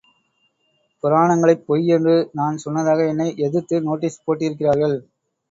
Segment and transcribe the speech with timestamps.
[1.03, 4.97] புராணங்களைப் பொய் என்று நான் சொன்னதாக என்னை எதிர்த்து நோட்டீசு போட்டிருக்கிறார்கள்.